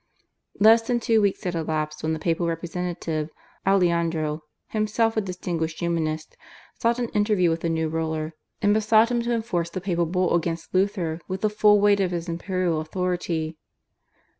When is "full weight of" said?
11.51-12.09